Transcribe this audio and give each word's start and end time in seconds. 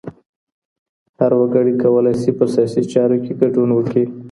هر 1.19 1.31
وګړی 1.39 1.73
کولای 1.83 2.15
سي 2.21 2.29
په 2.37 2.45
سياسي 2.53 2.83
چارو 2.93 3.17
کي 3.23 3.31
ګډون 3.41 3.69
وکړي. 3.73 4.03